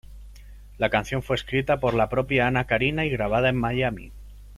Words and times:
La 0.79 0.89
canción 0.89 1.21
fue 1.21 1.35
escrita 1.35 1.79
por 1.79 1.93
la 1.93 2.09
propia 2.09 2.47
Anna 2.47 2.65
Carina 2.65 3.05
y 3.05 3.11
grabada 3.11 3.49
en 3.49 3.55
Miami. 3.57 4.11